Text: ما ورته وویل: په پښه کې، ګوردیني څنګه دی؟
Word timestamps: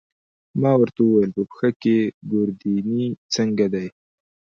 ما 0.61 0.71
ورته 0.81 0.99
وویل: 1.03 1.31
په 1.37 1.43
پښه 1.49 1.69
کې، 1.81 1.97
ګوردیني 2.31 3.05
څنګه 3.35 3.65
دی؟ 3.73 3.87